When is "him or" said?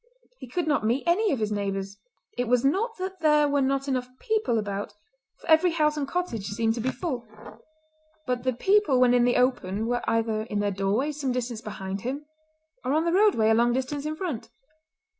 12.01-12.93